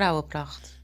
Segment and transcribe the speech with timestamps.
[0.00, 0.82] vrouwenpracht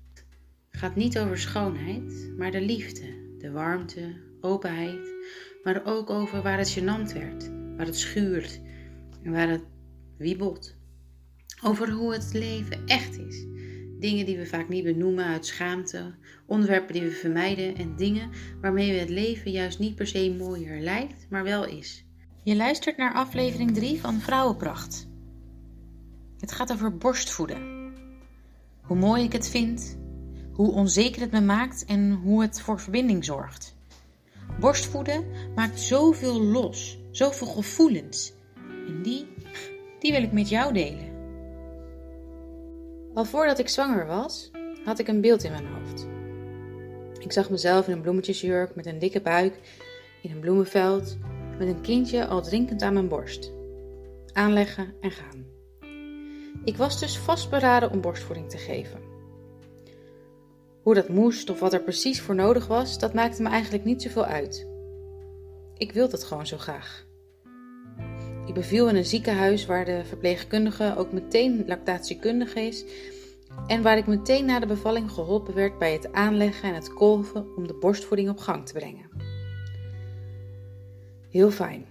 [0.70, 5.14] gaat niet over schoonheid, maar de liefde, de warmte, openheid,
[5.64, 8.60] maar ook over waar het gênant werd, waar het schuurt
[9.22, 9.64] en waar het
[10.18, 10.76] wiebelt.
[11.62, 13.46] Over hoe het leven echt is.
[13.98, 16.14] Dingen die we vaak niet benoemen uit schaamte,
[16.46, 20.80] onderwerpen die we vermijden en dingen waarmee we het leven juist niet per se mooier
[20.80, 22.04] lijkt, maar wel is.
[22.42, 25.08] Je luistert naar aflevering 3 van Vrouwenpracht.
[26.38, 27.75] Het gaat over borstvoeden.
[28.86, 29.98] Hoe mooi ik het vind,
[30.52, 33.74] hoe onzeker het me maakt en hoe het voor verbinding zorgt.
[34.60, 38.32] Borstvoeden maakt zoveel los, zoveel gevoelens.
[38.86, 39.26] En die,
[39.98, 41.14] die wil ik met jou delen.
[43.14, 44.50] Al voordat ik zwanger was,
[44.84, 46.06] had ik een beeld in mijn hoofd.
[47.18, 49.60] Ik zag mezelf in een bloemetjesjurk met een dikke buik
[50.22, 51.16] in een bloemenveld
[51.58, 53.52] met een kindje al drinkend aan mijn borst.
[54.32, 55.55] Aanleggen en gaan.
[56.66, 59.00] Ik was dus vastberaden om borstvoeding te geven.
[60.82, 64.02] Hoe dat moest of wat er precies voor nodig was, dat maakte me eigenlijk niet
[64.02, 64.68] zoveel uit.
[65.76, 67.06] Ik wilde het gewoon zo graag.
[68.46, 72.84] Ik beviel in een ziekenhuis waar de verpleegkundige ook meteen lactatiekundige is
[73.66, 77.56] en waar ik meteen na de bevalling geholpen werd bij het aanleggen en het kolven
[77.56, 79.10] om de borstvoeding op gang te brengen.
[81.30, 81.86] Heel fijn,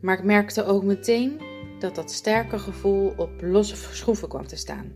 [0.00, 1.45] maar ik merkte ook meteen
[1.78, 4.92] dat dat sterke gevoel op losse schroeven kwam te staan.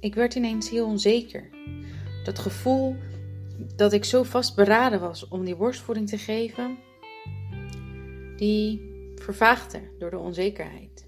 [0.00, 1.48] Ik werd ineens heel onzeker.
[2.24, 2.96] Dat gevoel
[3.76, 6.78] dat ik zo vastberaden was om die borstvoeding te geven,
[8.36, 8.80] die
[9.14, 11.06] vervaagde door de onzekerheid.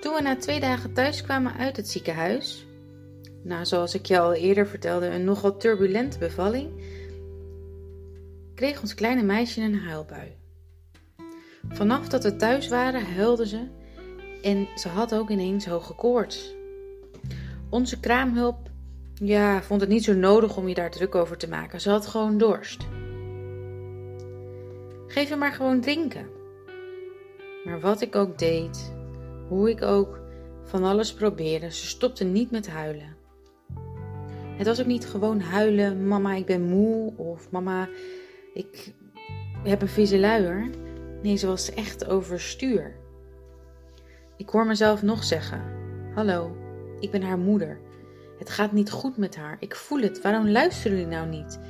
[0.00, 2.66] Toen we na twee dagen thuis kwamen uit het ziekenhuis,
[3.42, 6.70] na zoals ik je al eerder vertelde, een nogal turbulente bevalling,
[8.54, 10.36] kreeg ons kleine meisje een huilbui.
[11.68, 13.60] Vanaf dat we thuis waren, huilde ze
[14.42, 16.54] en ze had ook ineens hoge koorts.
[17.70, 18.70] Onze kraamhulp
[19.14, 21.80] ja, vond het niet zo nodig om je daar druk over te maken.
[21.80, 22.86] Ze had gewoon dorst.
[25.06, 26.26] Geef hem maar gewoon drinken.
[27.64, 28.92] Maar wat ik ook deed,
[29.48, 30.20] hoe ik ook
[30.64, 33.16] van alles probeerde, ze stopte niet met huilen.
[34.56, 37.88] Het was ook niet gewoon huilen, mama ik ben moe of mama
[38.54, 38.92] ik
[39.62, 40.68] heb een vieze luier.
[41.26, 42.96] Nee, ze was echt overstuur.
[44.36, 45.62] Ik hoor mezelf nog zeggen:
[46.14, 46.56] Hallo,
[47.00, 47.80] ik ben haar moeder.
[48.38, 49.56] Het gaat niet goed met haar.
[49.60, 50.22] Ik voel het.
[50.22, 51.60] Waarom luisteren jullie nou niet?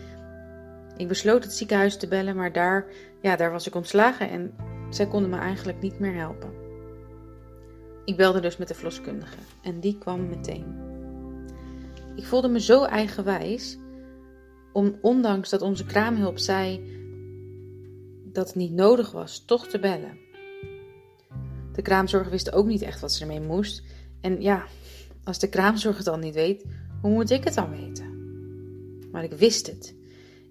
[0.96, 2.86] Ik besloot het ziekenhuis te bellen, maar daar,
[3.22, 4.54] ja, daar was ik ontslagen en
[4.90, 6.50] zij konden me eigenlijk niet meer helpen.
[8.04, 10.76] Ik belde dus met de verloskundige en die kwam meteen.
[12.16, 13.78] Ik voelde me zo eigenwijs,
[14.72, 16.95] om ondanks dat onze kraamhulp zei
[18.36, 20.18] dat het niet nodig was, toch te bellen.
[21.72, 23.82] De kraamzorg wist ook niet echt wat ze ermee moest.
[24.20, 24.66] En ja,
[25.24, 26.64] als de kraamzorg het al niet weet,
[27.00, 28.14] hoe moet ik het dan weten?
[29.10, 29.94] Maar ik wist het.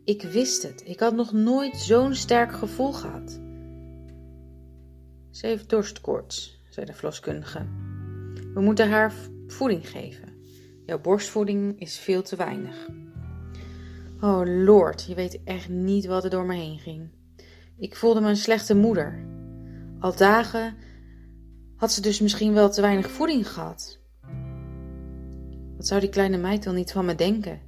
[0.03, 0.84] Ik wist het.
[0.85, 3.40] Ik had nog nooit zo'n sterk gevoel gehad.
[5.31, 7.66] Ze heeft dorstkoorts, zei de verloskundige.
[8.53, 9.13] We moeten haar
[9.47, 10.34] voeding geven.
[10.85, 12.88] Jouw borstvoeding is veel te weinig.
[14.22, 17.09] Oh Lord, je weet echt niet wat er door me heen ging.
[17.78, 19.25] Ik voelde me een slechte moeder.
[20.00, 20.75] Al dagen
[21.75, 24.00] had ze dus misschien wel te weinig voeding gehad.
[25.75, 27.62] Wat zou die kleine meid dan niet van me denken?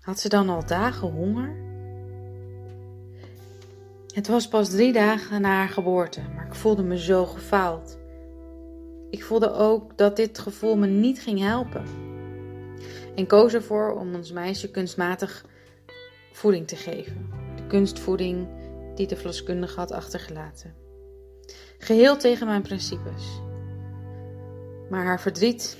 [0.00, 1.62] Had ze dan al dagen honger?
[4.14, 7.98] Het was pas drie dagen na haar geboorte, maar ik voelde me zo gefaald.
[9.10, 11.84] Ik voelde ook dat dit gevoel me niet ging helpen.
[13.14, 15.46] En koos ervoor om ons meisje kunstmatig
[16.32, 17.43] voeding te geven.
[17.74, 18.46] Kunstvoeding
[18.94, 20.74] die de verloskundige had achtergelaten.
[21.78, 23.40] Geheel tegen mijn principes.
[24.90, 25.76] Maar haar verdriet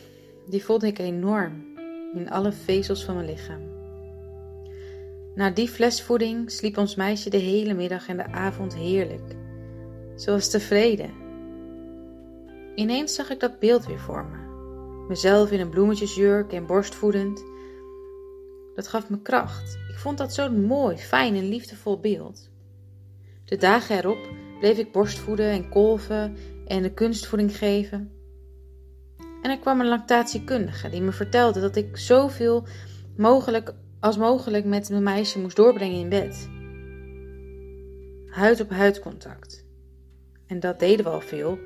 [0.46, 1.64] die voelde ik enorm
[2.14, 3.62] in alle vezels van mijn lichaam.
[5.34, 9.36] Na die flesvoeding sliep ons meisje de hele middag en de avond heerlijk.
[10.16, 11.10] Ze was tevreden.
[12.74, 14.38] Ineens zag ik dat beeld weer voor me.
[15.08, 17.44] Mezelf in een bloemetjesjurk en borstvoedend.
[18.74, 19.78] Dat gaf me kracht.
[19.88, 22.50] Ik vond dat zo'n mooi, fijn en liefdevol beeld.
[23.44, 24.28] De dagen erop
[24.58, 26.36] bleef ik borstvoeden en kolven
[26.66, 28.12] en de kunstvoeding geven.
[29.42, 32.66] En er kwam een lactatiekundige die me vertelde dat ik zoveel
[33.16, 36.48] mogelijk als mogelijk met mijn meisje moest doorbrengen in bed.
[38.26, 39.64] Huid op huid contact.
[40.46, 41.58] En dat deden we al veel,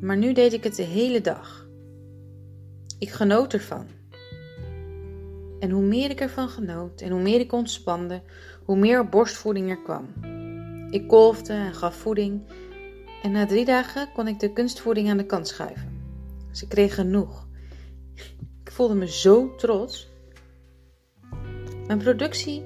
[0.00, 1.68] maar nu deed ik het de hele dag.
[2.98, 3.86] Ik genoot ervan.
[5.60, 8.22] En hoe meer ik ervan genoot en hoe meer ik ontspande,
[8.64, 10.06] hoe meer borstvoeding er kwam.
[10.90, 12.42] Ik kolfde en gaf voeding
[13.22, 16.02] en na drie dagen kon ik de kunstvoeding aan de kant schuiven.
[16.50, 17.46] Ze kreeg genoeg.
[18.64, 20.08] voelde me zo trots.
[21.86, 22.62] Mijn productie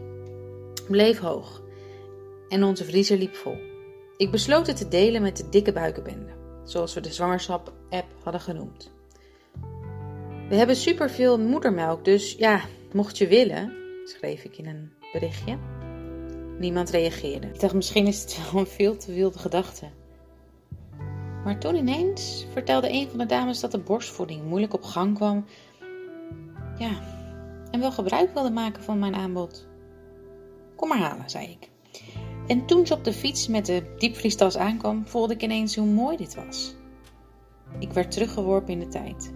[0.89, 1.63] bleef hoog
[2.49, 3.57] en onze vriezer liep vol.
[4.17, 6.33] Ik besloot het te delen met de dikke buikenbende,
[6.65, 8.91] zoals we de zwangerschap-app hadden genoemd.
[10.49, 12.61] We hebben superveel moedermelk, dus ja,
[12.95, 13.73] mocht je willen,
[14.05, 15.59] schreef ik in een berichtje.
[16.59, 17.47] Niemand reageerde.
[17.47, 19.87] Ik dacht, misschien is het wel een veel te wilde gedachte.
[21.45, 25.45] Maar toen ineens vertelde een van de dames dat de borstvoeding moeilijk op gang kwam.
[26.79, 27.03] Ja,
[27.71, 29.67] en wel gebruik wilde maken van mijn aanbod.
[30.77, 31.71] Kom maar halen, zei ik.
[32.47, 36.17] En toen ze op de fiets met de diepvriestas aankwam, voelde ik ineens hoe mooi
[36.17, 36.75] dit was.
[37.79, 39.33] Ik werd teruggeworpen in de tijd.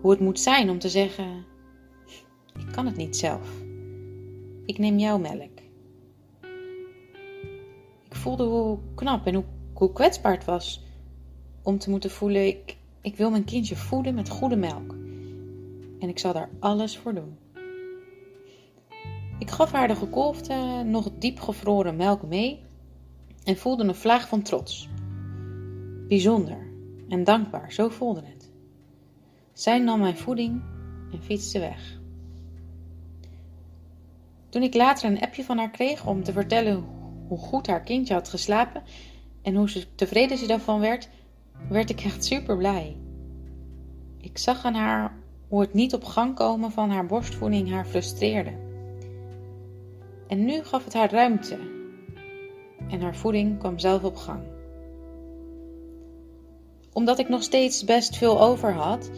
[0.00, 1.44] Hoe het moet zijn om te zeggen:
[2.58, 3.50] Ik kan het niet zelf.
[4.64, 5.60] Ik neem jouw melk.
[8.04, 9.44] Ik voelde hoe knap en
[9.74, 10.84] hoe, kwetsbaar het was
[11.62, 14.92] om te moeten voelen: ik, ik wil mijn kindje voeden met goede melk.
[15.98, 17.38] En ik zal daar alles voor doen.
[19.38, 22.60] Ik gaf haar de gekolfde, nog diep gevroren melk mee
[23.44, 24.88] en voelde een vlaag van trots.
[26.08, 26.66] Bijzonder
[27.08, 28.50] en dankbaar, zo voelde het.
[29.52, 30.62] Zij nam mijn voeding
[31.12, 31.98] en fietste weg.
[34.56, 36.84] Toen ik later een appje van haar kreeg om te vertellen
[37.28, 38.82] hoe goed haar kindje had geslapen
[39.42, 41.08] en hoe ze tevreden ze daarvan werd,
[41.68, 42.96] werd ik echt super blij.
[44.20, 45.12] Ik zag aan haar
[45.48, 48.52] hoe het niet op gang komen van haar borstvoeding haar frustreerde.
[50.28, 51.58] En nu gaf het haar ruimte
[52.88, 54.42] en haar voeding kwam zelf op gang.
[56.92, 59.10] Omdat ik nog steeds best veel over had,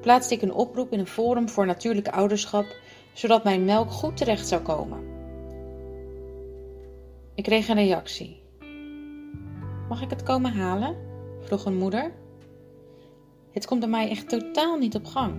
[0.00, 2.66] plaatste ik een oproep in een forum voor natuurlijk ouderschap,
[3.14, 4.98] zodat mijn melk goed terecht zou komen.
[7.34, 8.42] Ik kreeg een reactie.
[9.88, 10.96] Mag ik het komen halen?
[11.40, 12.12] vroeg een moeder.
[13.50, 15.34] Het komt bij mij echt totaal niet op gang.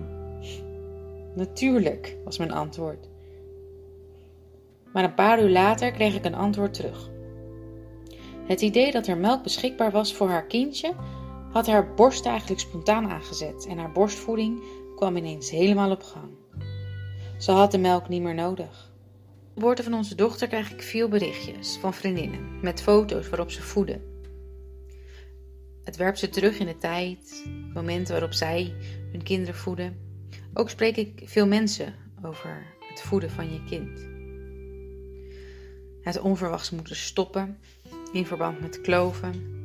[1.34, 3.08] Natuurlijk, was mijn antwoord.
[4.92, 7.10] Maar een paar uur later kreeg ik een antwoord terug.
[8.46, 10.94] Het idee dat er melk beschikbaar was voor haar kindje
[11.52, 14.62] had haar borst eigenlijk spontaan aangezet en haar borstvoeding
[14.96, 16.28] kwam ineens helemaal op gang.
[17.38, 18.94] Ze had de melk niet meer nodig.
[19.54, 24.14] Op van onze dochter krijg ik veel berichtjes van vriendinnen met foto's waarop ze voeden.
[25.84, 27.44] Het werpt ze terug in de tijd,
[27.74, 28.74] momenten waarop zij
[29.12, 29.96] hun kinderen voeden.
[30.54, 34.06] Ook spreek ik veel mensen over het voeden van je kind.
[36.00, 37.58] Het onverwachts moeten stoppen
[38.12, 39.56] in verband met kloven,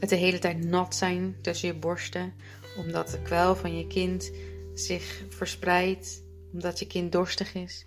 [0.00, 2.32] het de hele tijd nat zijn tussen je borsten,
[2.76, 4.30] omdat de kwel van je kind
[4.78, 6.22] zich verspreidt,
[6.52, 7.86] omdat je kind dorstig is.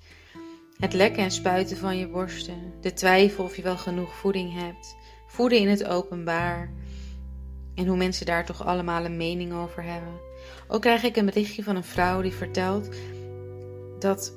[0.77, 4.95] Het lekken en spuiten van je borsten, de twijfel of je wel genoeg voeding hebt,
[5.27, 6.73] voeden in het openbaar
[7.75, 10.19] en hoe mensen daar toch allemaal een mening over hebben.
[10.67, 12.89] Ook krijg ik een berichtje van een vrouw die vertelt
[13.99, 14.33] dat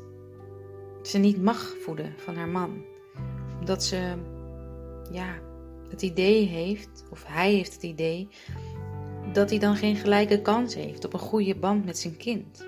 [1.03, 2.85] ze niet mag voeden van haar man,
[3.61, 4.15] omdat ze
[5.11, 5.39] ja,
[5.89, 8.29] het idee heeft, of hij heeft het idee,
[9.33, 12.67] dat hij dan geen gelijke kans heeft op een goede band met zijn kind.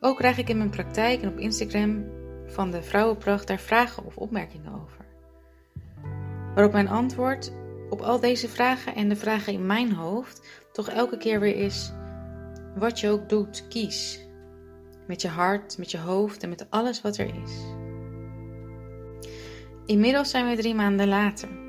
[0.00, 2.04] Ook krijg ik in mijn praktijk en op Instagram
[2.46, 5.04] van de Vrouwenpracht daar vragen of opmerkingen over.
[6.54, 7.52] Waarop mijn antwoord
[7.90, 11.92] op al deze vragen en de vragen in mijn hoofd toch elke keer weer is:
[12.74, 14.24] wat je ook doet, kies.
[15.06, 17.52] Met je hart, met je hoofd en met alles wat er is.
[19.86, 21.65] Inmiddels zijn we drie maanden later.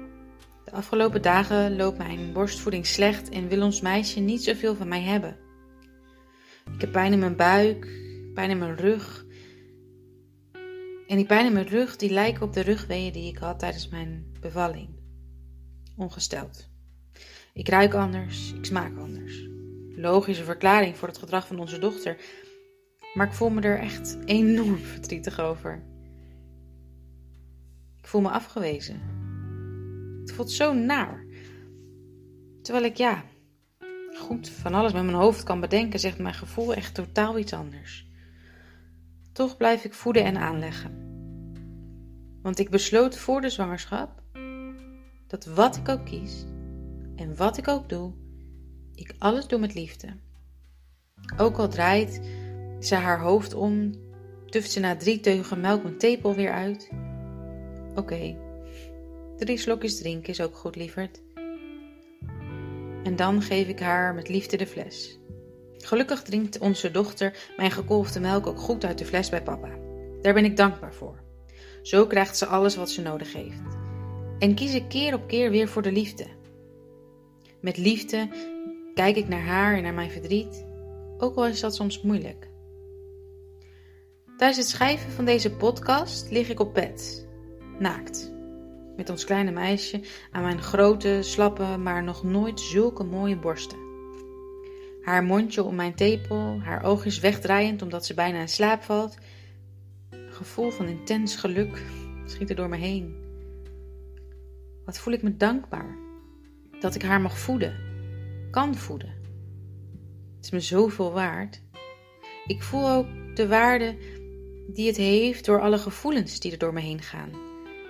[0.67, 5.01] De afgelopen dagen loopt mijn borstvoeding slecht en wil ons meisje niet zoveel van mij
[5.01, 5.38] hebben.
[6.74, 7.88] Ik heb pijn in mijn buik,
[8.33, 9.25] pijn in mijn rug.
[11.07, 13.89] En die pijn in mijn rug die lijken op de rugweeën die ik had tijdens
[13.89, 14.89] mijn bevalling.
[15.95, 16.69] Ongesteld.
[17.53, 19.47] Ik ruik anders, ik smaak anders.
[19.89, 22.17] Logische verklaring voor het gedrag van onze dochter,
[23.13, 25.83] maar ik voel me er echt enorm verdrietig over.
[27.97, 29.16] Ik voel me afgewezen.
[30.27, 31.25] Het voelt zo naar.
[32.62, 33.24] Terwijl ik, ja,
[34.17, 38.07] goed, van alles met mijn hoofd kan bedenken, zegt mijn gevoel echt totaal iets anders.
[39.31, 40.91] Toch blijf ik voeden en aanleggen.
[42.41, 44.22] Want ik besloot voor de zwangerschap
[45.27, 46.46] dat wat ik ook kies
[47.15, 48.13] en wat ik ook doe,
[48.93, 50.07] ik alles doe met liefde.
[51.38, 52.22] Ook al draait
[52.79, 53.91] ze haar hoofd om,
[54.46, 56.89] tuft ze na drie teugen melk mijn tepel weer uit
[57.96, 58.36] Oké,
[59.38, 61.22] drie slokjes drinken is ook goed, lieverd.
[63.03, 65.20] En dan geef ik haar met liefde de fles.
[65.77, 69.70] Gelukkig drinkt onze dochter mijn gekolfde melk ook goed uit de fles bij papa.
[70.22, 71.24] Daar ben ik dankbaar voor.
[71.82, 73.62] Zo krijgt ze alles wat ze nodig heeft.
[74.39, 76.25] En kies ik keer op keer weer voor de liefde.
[77.62, 78.29] Met liefde
[78.94, 80.65] kijk ik naar haar en naar mijn verdriet
[81.17, 82.50] ook al is dat soms moeilijk.
[84.38, 87.27] Tijdens het schrijven van deze podcast lig ik op bed,
[87.79, 88.37] naakt.
[88.98, 90.01] Met ons kleine meisje
[90.32, 93.77] aan mijn grote, slappe, maar nog nooit zulke mooie borsten.
[95.01, 99.18] Haar mondje om mijn tepel, haar oogjes wegdraaiend omdat ze bijna in slaap valt.
[100.10, 101.84] Een gevoel van intens geluk
[102.25, 103.16] schiet er door me heen.
[104.86, 105.98] Wat voel ik me dankbaar
[106.80, 107.75] dat ik haar mag voeden,
[108.51, 109.13] kan voeden.
[110.36, 111.62] Het is me zoveel waard.
[112.46, 113.98] Ik voel ook de waarde
[114.68, 117.32] die het heeft door alle gevoelens die er door me heen gaan,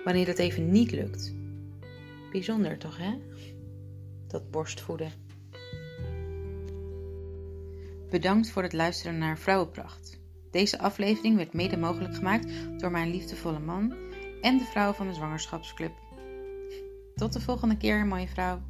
[0.08, 1.34] wanneer dat even niet lukt.
[2.32, 3.18] Bijzonder toch, hè?
[4.26, 5.12] Dat borstvoeden.
[8.10, 10.20] Bedankt voor het luisteren naar Vrouwenpracht.
[10.50, 12.46] Deze aflevering werd mede mogelijk gemaakt
[12.80, 13.94] door mijn liefdevolle man
[14.40, 15.92] en de vrouw van de zwangerschapsclub.
[17.14, 18.62] Tot de volgende keer, mooie vrouw.